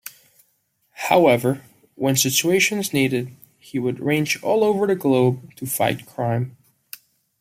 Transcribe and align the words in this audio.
However, 1.11 1.61
when 1.93 2.15
situations 2.15 2.91
needed, 2.91 3.35
he 3.59 3.77
would 3.77 3.99
range 3.99 4.41
all 4.41 4.63
over 4.63 4.87
the 4.87 4.95
globe 4.95 5.53
to 5.57 5.67
fight 5.67 6.07
crime. 6.07 6.57